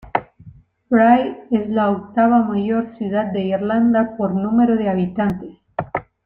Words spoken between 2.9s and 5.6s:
ciudad de Irlanda por número de habitantes.